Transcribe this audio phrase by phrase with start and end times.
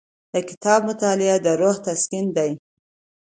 [0.33, 2.51] د کتاب مطالعه د روح تسکین دی.